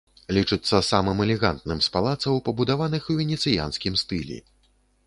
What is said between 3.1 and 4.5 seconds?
у венецыянскім стылі.